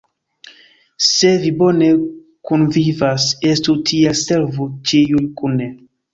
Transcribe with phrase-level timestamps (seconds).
[1.07, 1.89] Se vi bone
[2.51, 5.71] kunvivas, estu tiel: servu ĉiuj kune!